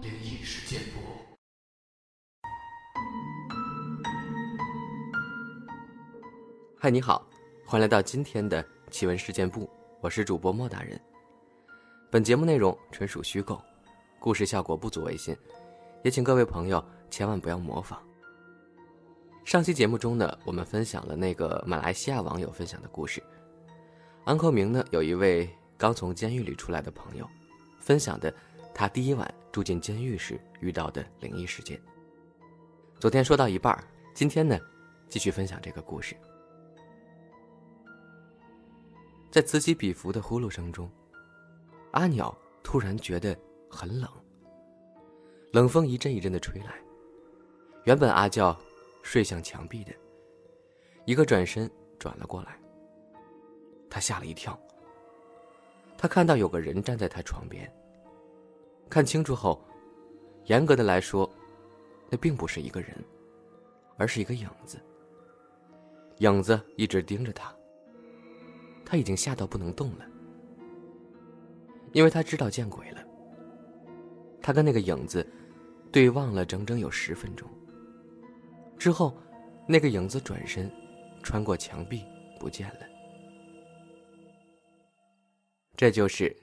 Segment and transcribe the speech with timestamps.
[0.00, 1.00] 灵异事件簿。
[6.78, 7.26] 嗨，你好，
[7.66, 9.68] 欢迎来到今天的奇闻事件部，
[10.00, 11.00] 我是主播莫大人。
[12.10, 13.60] 本节目内容纯属虚构，
[14.18, 15.36] 故事效果不足为信，
[16.02, 18.00] 也请各位朋友千万不要模仿。
[19.44, 23.22] 上期节目中呢，我们分享了那个马来西亚网友分享的故事。
[24.24, 25.48] 安扣明呢，有一位
[25.78, 27.26] 刚从监狱里出来的朋友，
[27.78, 28.34] 分享的
[28.74, 31.80] 他第一晚住进监狱时遇到的灵异事件。
[32.98, 33.78] 昨天说到一半，
[34.12, 34.58] 今天呢，
[35.08, 36.16] 继续分享这个故事。
[39.30, 40.90] 在此起彼伏的呼噜声中，
[41.92, 43.38] 阿鸟突然觉得
[43.70, 44.10] 很冷，
[45.52, 46.74] 冷风一阵一阵的吹来。
[47.84, 48.58] 原本阿叫
[49.04, 49.92] 睡向墙壁的，
[51.04, 52.58] 一个转身转了过来。
[53.88, 54.58] 他吓了一跳。
[55.98, 57.70] 他看到有个人站在他床边。
[58.88, 59.60] 看清楚后，
[60.44, 61.28] 严格的来说，
[62.08, 62.96] 那并不是一个人，
[63.96, 64.78] 而是一个影子。
[66.18, 67.52] 影子一直盯着他。
[68.84, 70.06] 他已经吓到不能动了，
[71.92, 73.04] 因为他知道见鬼了。
[74.40, 75.26] 他跟那个影子
[75.92, 77.46] 对望了整整有十分钟。
[78.78, 79.14] 之后，
[79.66, 80.72] 那个影子转身，
[81.22, 82.02] 穿过墙壁
[82.40, 82.97] 不见了。
[85.78, 86.36] 这就是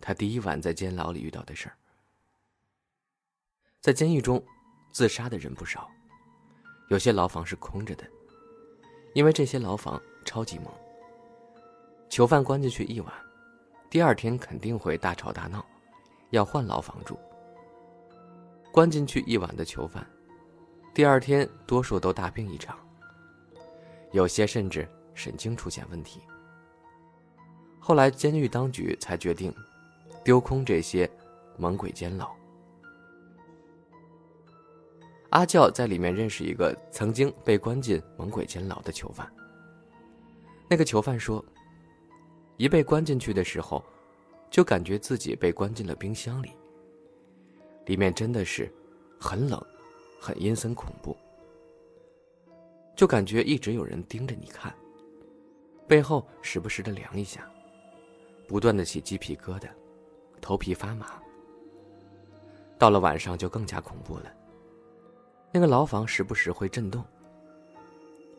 [0.00, 1.76] 他第一晚在监牢里遇到的事儿。
[3.80, 4.44] 在监狱中，
[4.90, 5.88] 自杀的人不少，
[6.88, 8.04] 有些牢房是空着的，
[9.14, 10.66] 因为这些牢房超级猛。
[12.08, 13.14] 囚犯关进去一晚，
[13.88, 15.64] 第二天肯定会大吵大闹，
[16.30, 17.16] 要换牢房住。
[18.72, 20.04] 关进去一晚的囚犯，
[20.92, 22.76] 第二天多数都大病一场，
[24.10, 26.20] 有些甚至神经出现问题。
[27.80, 29.52] 后来，监狱当局才决定
[30.22, 31.10] 丢空这些
[31.56, 32.30] 猛鬼监牢。
[35.30, 39.28] 阿教在里面认识一个曾经被关进猛鬼监牢的囚犯。
[40.68, 41.44] 那个囚犯说，
[42.56, 43.82] 一被关进去的时候，
[44.50, 46.50] 就感觉自己被关进了冰箱里。
[47.86, 48.72] 里面真的是
[49.18, 49.60] 很冷，
[50.20, 51.16] 很阴森恐怖，
[52.94, 54.72] 就感觉一直有人盯着你看，
[55.88, 57.50] 背后时不时的凉一下。
[58.50, 59.68] 不断的起鸡皮疙瘩，
[60.40, 61.06] 头皮发麻。
[62.76, 64.24] 到了晚上就更加恐怖了。
[65.52, 67.04] 那个牢房时不时会震动，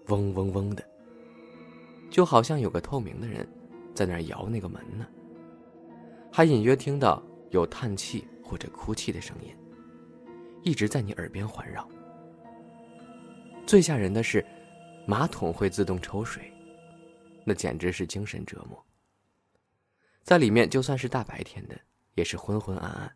[0.07, 0.83] 嗡嗡嗡的，
[2.09, 3.47] 就好像有个透明的人
[3.95, 5.07] 在那儿摇那个门呢。
[6.29, 9.55] 还隐约听到有叹气或者哭泣的声音，
[10.61, 11.88] 一直在你耳边环绕。
[13.66, 14.45] 最吓人的是，
[15.07, 16.51] 马桶会自动抽水，
[17.45, 18.78] 那简直是精神折磨。
[20.24, 21.78] 在里面，就算是大白天的，
[22.16, 23.12] 也是昏昏暗暗。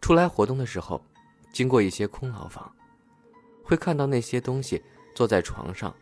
[0.00, 1.02] 出来活动的时候，
[1.52, 2.74] 经过一些空牢房，
[3.64, 4.82] 会看到那些东西
[5.14, 5.94] 坐在床上，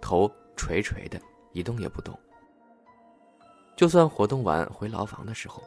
[0.00, 1.20] 头垂垂的，
[1.52, 2.18] 一动也不动。
[3.76, 5.62] 就算活动完回牢房的时候，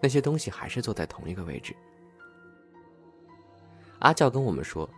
[0.00, 1.74] 那些东西还是坐在同一个位置。
[4.00, 4.88] 阿教跟我们说：“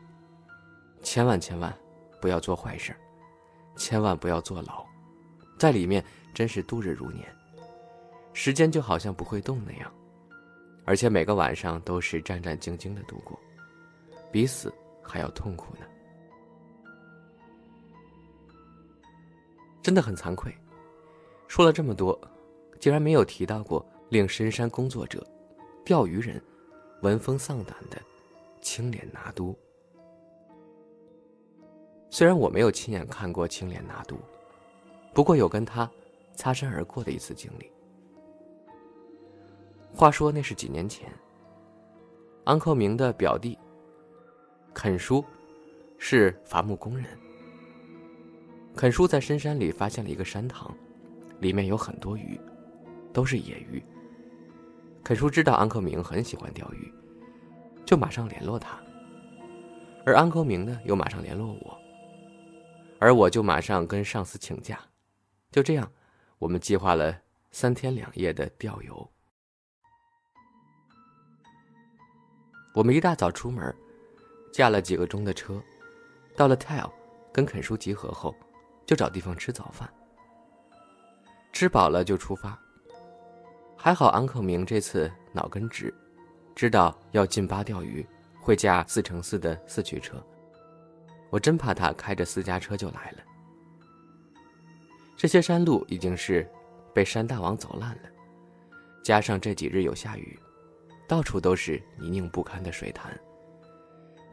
[1.02, 1.74] 千万千万
[2.20, 2.94] 不要做坏事，
[3.76, 4.84] 千万不要坐牢，
[5.56, 7.26] 在里面真是度日如年。”
[8.32, 9.92] 时间就好像不会动那样，
[10.84, 13.38] 而且每个晚上都是战战兢兢的度过，
[14.30, 14.72] 比死
[15.02, 15.86] 还要痛苦呢。
[19.82, 20.54] 真的很惭愧，
[21.46, 22.18] 说了这么多，
[22.78, 25.26] 竟然没有提到过令深山工作者、
[25.84, 26.42] 钓鱼人
[27.00, 28.00] 闻风丧胆的
[28.60, 29.56] 青莲拿督。
[32.10, 34.16] 虽然我没有亲眼看过青莲拿督，
[35.14, 35.90] 不过有跟他
[36.34, 37.70] 擦身而过的一次经历。
[39.92, 41.12] 话说那是几年前。
[42.44, 43.58] 安克明的表弟
[44.72, 45.24] 肯叔
[45.98, 47.06] 是伐木工人。
[48.76, 50.72] 肯叔在深山里发现了一个山塘，
[51.40, 52.40] 里面有很多鱼，
[53.12, 53.82] 都是野鱼。
[55.02, 56.92] 肯叔知道安克明很喜欢钓鱼，
[57.84, 58.78] 就马上联络他。
[60.06, 61.76] 而安克明呢，又马上联络我，
[62.98, 64.78] 而我就马上跟上司请假。
[65.50, 65.90] 就这样，
[66.38, 67.20] 我们计划了
[67.50, 69.10] 三天两夜的钓游。
[72.78, 73.74] 我们一大早出门，
[74.52, 75.60] 驾了几个钟的车，
[76.36, 76.88] 到了 Tell，
[77.32, 78.32] 跟肯叔集合后，
[78.86, 79.92] 就找地方吃早饭。
[81.52, 82.56] 吃饱了就出发。
[83.76, 85.92] 还好安克明这次脑根直，
[86.54, 88.06] 知道要进巴钓鱼，
[88.40, 90.24] 会驾四乘四的四驱车。
[91.30, 93.18] 我真怕他开着私家车就来了。
[95.16, 96.48] 这些山路已经是
[96.94, 98.08] 被山大王走烂了，
[99.02, 100.38] 加上这几日有下雨，
[101.08, 103.18] 到处都是泥泞不堪的水潭。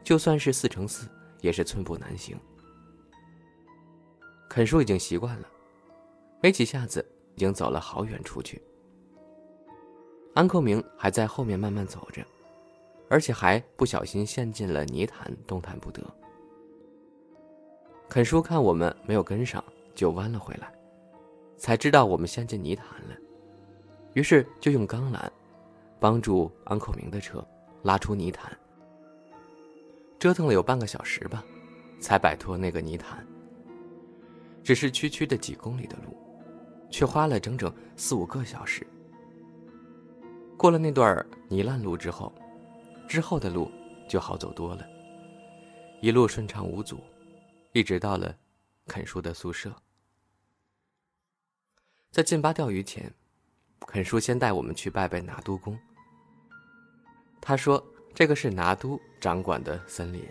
[0.04, 1.08] 就算是四乘四，
[1.40, 2.38] 也是寸步难行。
[4.48, 5.48] 肯叔已经习惯了，
[6.40, 8.62] 没几下子已经走了好远出去。
[10.34, 12.24] 安扣明还在后面慢慢走着，
[13.08, 16.00] 而且还不小心陷进了泥潭，动弹不得。
[18.08, 19.64] 肯叔看我们没有跟上，
[19.94, 20.72] 就弯了回来，
[21.56, 23.16] 才知道我们陷进泥潭了，
[24.12, 25.28] 于是就用钢缆
[25.98, 27.46] 帮助安扣明的车
[27.82, 28.56] 拉出泥潭。
[30.18, 31.44] 折腾了有半个小时吧，
[32.00, 33.26] 才摆脱那个泥潭。
[34.64, 36.16] 只是区区的几公里的路，
[36.90, 38.86] 却花了整整四五个小时。
[40.56, 42.32] 过了那段泥烂路之后，
[43.06, 43.70] 之后的路
[44.08, 44.84] 就好走多了，
[46.00, 46.98] 一路顺畅无阻，
[47.72, 48.36] 一直到了
[48.86, 49.72] 肯叔的宿舍。
[52.10, 53.12] 在进巴钓鱼前，
[53.80, 55.78] 肯叔先带我们去拜拜拿督公。
[57.40, 57.84] 他说。
[58.16, 60.26] 这个是拿督掌管的森林，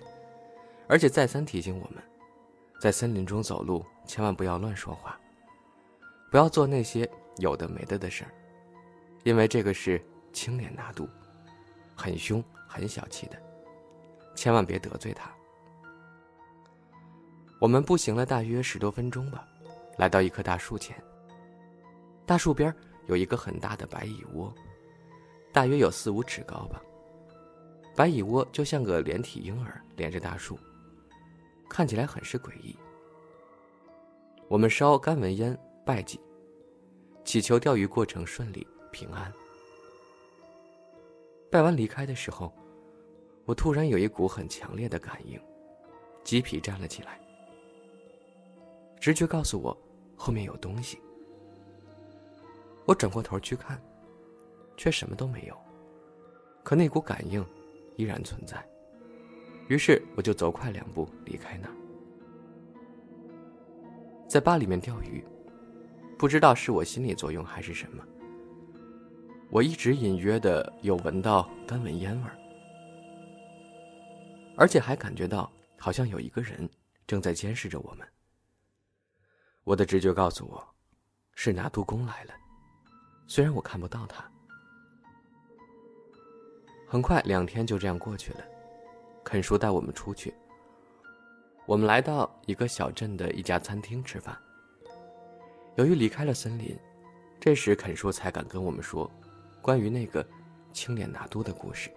[0.87, 2.01] 而且再三提醒我们，
[2.81, 5.15] 在森林中走路千万不要乱说话，
[6.31, 7.07] 不要做那些
[7.37, 8.31] 有的没的的事儿，
[9.21, 10.03] 因为这个是
[10.33, 11.07] 青莲拿督，
[11.95, 13.39] 很凶很小气的，
[14.33, 15.31] 千万别得罪他。
[17.59, 19.47] 我们步行了大约十多分钟吧，
[19.99, 20.99] 来到一棵大树前。
[22.25, 22.75] 大树边
[23.07, 24.53] 有一个很大的白蚁窝，
[25.51, 26.81] 大约有四五尺高吧。
[27.95, 30.59] 白蚁窝就像个连体婴儿连着大树，
[31.69, 32.75] 看起来很是诡异。
[34.47, 36.19] 我们烧干文烟拜祭，
[37.23, 39.31] 祈求钓鱼过程顺利平安。
[41.49, 42.53] 拜完离开的时候，
[43.45, 45.39] 我突然有一股很强烈的感应，
[46.23, 47.19] 鸡皮站了起来。
[48.99, 49.77] 直觉告诉我
[50.17, 50.99] 后面有东西。
[52.85, 53.81] 我转过头去看，
[54.77, 55.57] 却什么都没有。
[56.63, 57.45] 可那股感应。
[57.97, 58.61] 依然存在，
[59.69, 61.73] 于是我就走快两步离开那儿。
[64.27, 65.23] 在坝里面钓鱼，
[66.17, 68.05] 不知道是我心理作用还是什么，
[69.49, 72.35] 我一直隐约的有闻到干闻烟味儿，
[74.57, 76.69] 而且还感觉到好像有一个人
[77.07, 78.05] 正在监视着我们。
[79.63, 80.61] 我的直觉告诉我，
[81.33, 82.33] 是拿督公来了，
[83.27, 84.23] 虽然我看不到他。
[86.87, 88.39] 很快，两天就这样过去了。
[89.23, 90.33] 肯叔带我们出去，
[91.65, 94.37] 我们来到一个小镇的一家餐厅吃饭。
[95.75, 96.77] 由于离开了森林，
[97.39, 99.11] 这时肯叔才敢跟我们说
[99.61, 100.25] 关于那个
[100.71, 101.89] 青脸拿督的故事。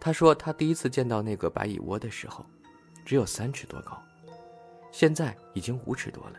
[0.00, 2.46] 他说他第一次见到那个白蚁窝的时候，
[3.04, 4.00] 只有三尺多高，
[4.92, 6.38] 现在已经五尺多了。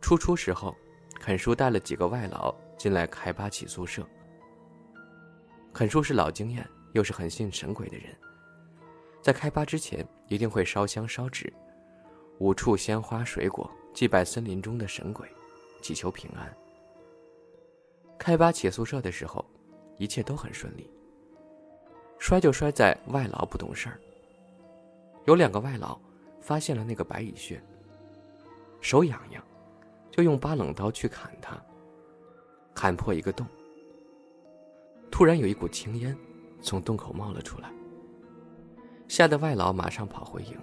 [0.00, 0.76] 初出时候，
[1.20, 4.06] 肯叔带了几个外劳进来开八起宿舍。
[5.72, 8.16] 肯叔是老经验，又是很信神鬼的人，
[9.22, 11.52] 在开扒之前一定会烧香烧纸，
[12.38, 15.28] 五处鲜花水果祭拜森林中的神鬼，
[15.82, 16.52] 祈求平安。
[18.18, 19.44] 开扒起宿舍的时候，
[19.98, 20.90] 一切都很顺利。
[22.18, 24.00] 摔就摔在外劳不懂事儿。
[25.26, 25.96] 有两个外劳
[26.40, 27.62] 发现了那个白蚁穴，
[28.80, 29.44] 手痒痒，
[30.18, 31.56] 就用八冷刀去砍它，
[32.74, 33.46] 砍破一个洞。
[35.12, 36.18] 突然有一股青烟
[36.60, 37.70] 从洞口冒了出来，
[39.06, 40.58] 吓得外劳马上跑回营。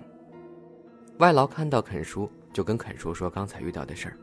[1.20, 4.18] 外劳看到肯叔，就跟肯叔说刚才遇到的事儿。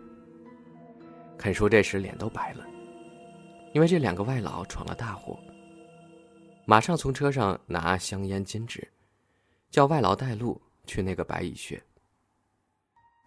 [1.39, 2.67] 肯叔这时脸都白了，
[3.73, 5.41] 因为这两个外劳闯了大祸。
[6.67, 8.87] 马上从车上拿香烟、金纸，
[9.71, 11.83] 叫外劳带路去那个白蚁穴。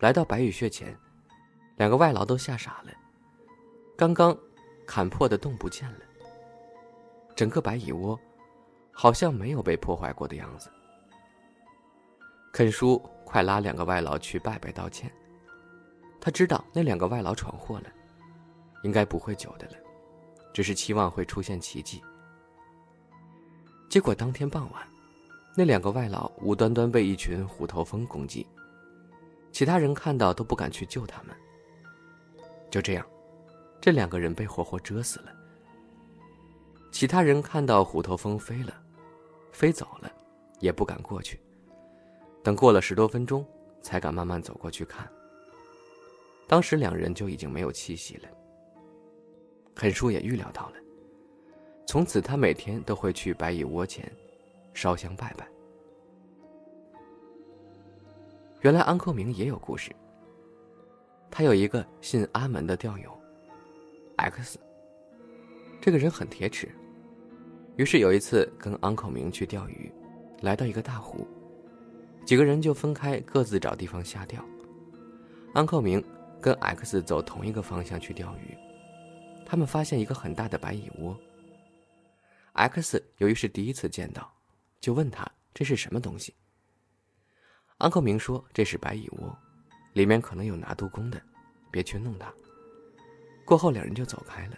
[0.01, 0.95] 来到白蚁穴前，
[1.77, 2.91] 两个外劳都吓傻了，
[3.97, 4.37] 刚刚
[4.85, 5.99] 砍破的洞不见了。
[7.35, 8.17] 整个白蚁窝，
[8.93, 10.71] 好像没有被破坏过的样子。
[12.53, 15.11] 肯叔快拉两个外劳去拜拜道歉。
[16.21, 17.89] 他知道那两个外劳闯祸了，
[18.83, 19.73] 应该不会久的了，
[20.53, 22.01] 只是期望会出现奇迹。
[23.89, 24.81] 结果当天傍晚，
[25.57, 28.47] 那两个外劳无端端被一群虎头蜂攻击，
[29.51, 31.35] 其他人看到都不敢去救他们。
[32.75, 33.07] 就这样，
[33.79, 35.31] 这两个人被活活蛰死了。
[36.91, 38.77] 其他人看到虎头蜂飞了，
[39.53, 40.11] 飞走了，
[40.59, 41.39] 也不敢过去。
[42.43, 43.47] 等过了十多分钟，
[43.81, 45.09] 才敢慢慢走过去看。
[46.49, 48.27] 当时两人就已经没有气息了。
[49.73, 50.75] 肯叔也预料到了，
[51.87, 54.11] 从此他每天都会去白蚁窝前
[54.73, 55.47] 烧香拜拜。
[58.59, 59.95] 原来安扣明也有故事。
[61.37, 63.11] 他有一个信阿门的钓友
[64.15, 64.57] ，X。
[65.81, 66.73] 这个人很铁齿，
[67.75, 69.91] 于是有一次跟 Uncle 明去钓鱼，
[70.39, 71.27] 来到一个大湖，
[72.25, 74.41] 几个人就分开各自找地方下钓。
[75.53, 76.01] Uncle 明
[76.39, 78.57] 跟 X 走同一个方向去钓鱼，
[79.45, 81.19] 他们发现一个很大的白蚁窝。
[82.53, 84.33] X 由于是第一次见到，
[84.79, 86.33] 就问他这是什么东西。
[87.79, 89.37] Uncle 明说这是白蚁窝，
[89.95, 91.21] 里面可能有拿督公的，
[91.71, 92.31] 别去弄它。
[93.45, 94.57] 过后两人就走开了。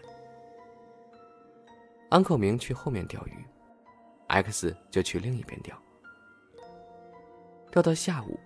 [2.09, 3.45] 安克明去后面钓鱼
[4.29, 5.79] ，X 就去另一边钓。
[7.69, 8.39] 钓到下午，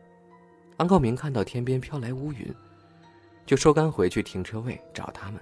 [0.76, 2.54] 安克明看到天边飘来乌云，
[3.46, 5.42] 就收竿回去停车位找他们。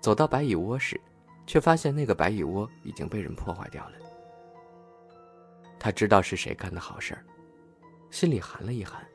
[0.00, 1.00] 走到白蚁窝时，
[1.46, 3.92] 却发现那个白蚁窝已经被人破坏掉了。
[5.78, 7.24] 他知道是谁干的好事儿，
[8.10, 9.06] 心里寒了一寒。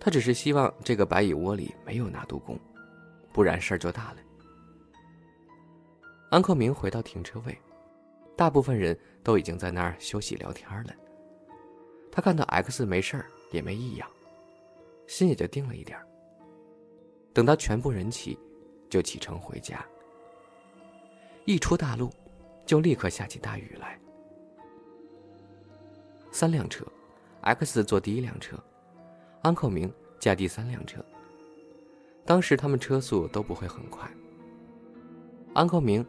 [0.00, 2.58] 他只是希望这个白蚁窝里没有拿督工，
[3.32, 4.18] 不然事儿就大了。
[6.30, 7.58] 安克明回到停车位，
[8.36, 10.94] 大部分人都已经在那儿休息聊天了。
[12.12, 14.08] 他看到 X 没事儿，也没异样，
[15.06, 15.98] 心也就定了一点
[17.32, 18.38] 等到全部人齐，
[18.90, 19.84] 就启程回家。
[21.44, 22.10] 一出大路，
[22.66, 23.98] 就立刻下起大雨来。
[26.30, 26.84] 三辆车
[27.40, 28.62] ，X 坐第一辆车，
[29.42, 31.04] 安扣明驾第三辆车。
[32.24, 34.10] 当时他们车速都不会很快。
[35.54, 36.04] 安扣明。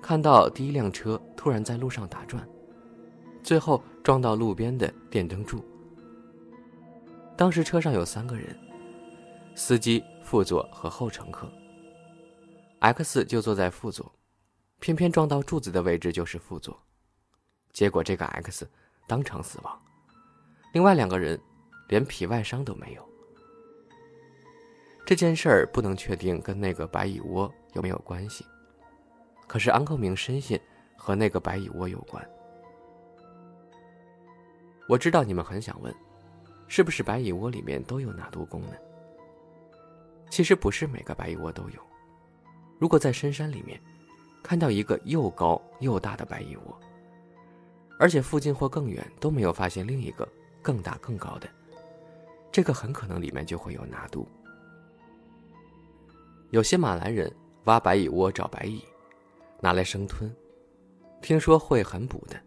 [0.00, 2.48] 看到第一辆车突然在路上打转，
[3.42, 5.60] 最后撞到路边的电灯柱。
[7.36, 8.56] 当时车上有三个人，
[9.56, 11.50] 司机、副座和后乘客。
[12.78, 14.14] X 就坐在副座，
[14.78, 16.80] 偏偏撞到柱子的位置就是副座，
[17.72, 18.70] 结果这个 X
[19.08, 19.82] 当场死亡。
[20.72, 21.38] 另外两个人
[21.88, 23.08] 连皮外伤都没有。
[25.04, 28.44] 这件事儿不能确定跟那个白蚁窝有没有关系。
[29.46, 30.60] 可是安克明深信
[30.96, 32.22] 和那个白蚁窝有关。
[34.86, 35.94] 我知道你们很想问，
[36.66, 38.74] 是不是白蚁窝里面都有纳毒功呢？
[40.28, 41.80] 其实不是每个白蚁窝都有。
[42.78, 43.80] 如果在深山里面
[44.42, 46.78] 看到一个又高又大的白蚁窝，
[47.98, 50.28] 而且附近或更远都没有发现另一个
[50.60, 51.48] 更大更高的，
[52.52, 54.26] 这个很可能里面就会有纳毒。
[56.50, 57.32] 有些马来人
[57.64, 58.82] 挖白蚁窝找白蚁。
[59.60, 60.32] 拿来生吞，
[61.20, 62.40] 听说会很补的。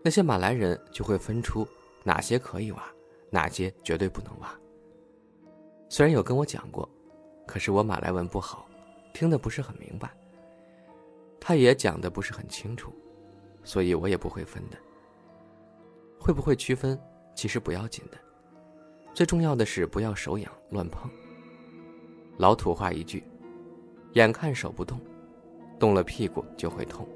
[0.00, 1.66] 那些马来人就会分出
[2.04, 2.84] 哪些可以挖，
[3.30, 4.48] 哪些绝对不能挖。
[5.88, 6.88] 虽然有跟我讲过，
[7.48, 8.68] 可是我马来文不好，
[9.12, 10.08] 听得不是很明白。
[11.40, 12.92] 他也讲的不是很清楚，
[13.64, 14.78] 所以我也不会分的。
[16.16, 16.96] 会不会区分，
[17.34, 18.16] 其实不要紧的，
[19.14, 21.10] 最重要的是不要手痒乱碰。
[22.38, 23.22] 老土话一句，
[24.12, 25.00] 眼看手不动。
[25.78, 27.06] 动了屁股就会痛。